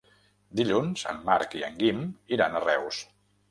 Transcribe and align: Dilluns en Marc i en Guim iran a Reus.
Dilluns 0.59 1.03
en 1.11 1.19
Marc 1.29 1.53
i 1.61 1.63
en 1.69 1.79
Guim 1.83 2.01
iran 2.39 2.59
a 2.59 2.65
Reus. 2.67 3.07